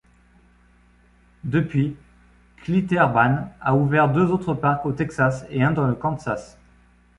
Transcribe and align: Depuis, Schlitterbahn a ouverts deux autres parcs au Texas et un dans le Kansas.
Depuis, 1.43 1.95
Schlitterbahn 2.63 3.51
a 3.61 3.75
ouverts 3.75 4.09
deux 4.11 4.31
autres 4.31 4.55
parcs 4.55 4.87
au 4.87 4.93
Texas 4.93 5.45
et 5.51 5.61
un 5.61 5.71
dans 5.73 5.85
le 5.85 5.93
Kansas. 5.93 6.57